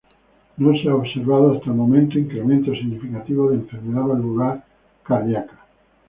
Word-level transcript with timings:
No 0.57 0.73
se 0.81 0.89
ha 0.89 0.95
observado 0.95 1.53
hasta 1.53 1.67
el 1.69 1.75
momento 1.75 2.17
incremento 2.17 2.73
significativo 2.73 3.51
de 3.51 3.57
enfermedad 3.57 4.07
valvular 4.07 4.65
cardiaca. 5.03 5.63